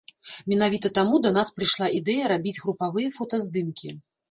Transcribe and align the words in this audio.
Менавіта 0.53 0.89
таму 0.97 1.19
да 1.25 1.31
нас 1.35 1.51
прыйшла 1.59 1.91
ідэя 1.99 2.33
рабіць 2.33 2.57
групавыя 2.65 3.15
фотаздымкі. 3.21 3.97